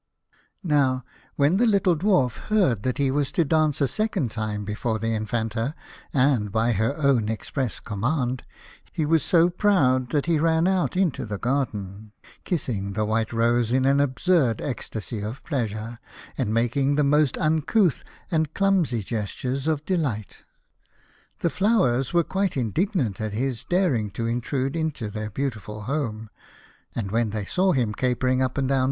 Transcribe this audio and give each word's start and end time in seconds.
Now 0.63 1.05
when 1.35 1.57
the 1.57 1.67
little 1.67 1.95
Dwarf 1.95 2.37
heard 2.49 2.81
that 2.81 2.97
he 2.97 3.11
was 3.11 3.31
to 3.33 3.45
dance 3.45 3.81
a 3.81 3.87
second 3.87 4.31
time 4.31 4.65
before 4.65 4.97
the 4.97 5.13
Infanta, 5.13 5.75
and 6.11 6.51
by 6.51 6.71
her 6.71 6.97
own 6.97 7.29
express 7.29 7.79
command, 7.79 8.41
he 8.91 9.05
was 9.05 9.21
so 9.21 9.47
proud 9.51 10.09
that 10.09 10.25
he 10.25 10.39
ran 10.39 10.67
out 10.67 10.97
into 10.97 11.23
the 11.23 11.37
garden, 11.37 12.13
kissing 12.45 12.93
the 12.93 13.05
white 13.05 13.31
rose 13.31 13.71
in 13.71 13.85
an 13.85 13.99
absurd 13.99 14.59
ecstasy 14.59 15.21
of 15.21 15.43
pleasure, 15.43 15.99
and 16.35 16.51
making 16.51 16.95
the 16.95 17.03
most 17.03 17.37
uncouth 17.37 18.03
and 18.31 18.55
clumsy 18.55 19.03
ges 19.03 19.29
tures 19.35 19.67
of 19.67 19.85
delight. 19.85 20.45
The 21.41 21.51
Flowers 21.51 22.11
were 22.11 22.23
quite 22.23 22.57
indignant 22.57 23.21
at 23.21 23.33
his 23.33 23.63
daring 23.65 24.09
to 24.17 24.25
intrude 24.25 24.75
into 24.75 25.11
their 25.11 25.29
beautiful 25.29 25.81
home, 25.83 26.31
and 26.95 27.11
when 27.11 27.29
they 27.29 27.45
saw 27.45 27.71
him 27.73 27.93
capering 27.93 28.41
up 28.41 28.57
and 28.57 28.65
down 28.65 28.65
43 28.65 28.65
A 28.65 28.65
House 28.65 28.65
of 28.65 28.67
Pomegranates. 28.67 28.79